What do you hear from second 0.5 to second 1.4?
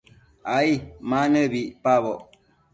ai ma